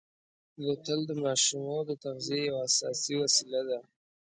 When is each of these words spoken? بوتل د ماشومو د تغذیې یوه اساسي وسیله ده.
بوتل 0.63 0.99
د 1.09 1.11
ماشومو 1.23 1.77
د 1.89 1.91
تغذیې 2.03 2.41
یوه 2.49 2.61
اساسي 2.69 3.13
وسیله 3.23 3.61
ده. 3.69 3.79